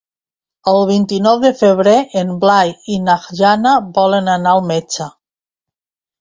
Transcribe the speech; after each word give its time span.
El 0.69 0.79
vint-i-nou 0.91 1.35
de 1.43 1.51
febrer 1.59 1.93
en 2.21 2.31
Blai 2.45 2.71
i 2.95 2.97
na 3.11 3.19
Jana 3.41 3.75
volen 3.99 4.33
anar 4.39 4.55
al 4.55 4.65
metge. 4.73 5.09